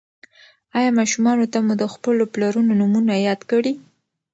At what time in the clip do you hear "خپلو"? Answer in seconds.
1.93-2.23